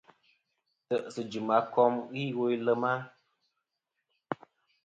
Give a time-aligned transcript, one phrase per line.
[0.85, 1.93] Ntè'sɨ jɨm a kom
[2.23, 2.93] iwo i lema.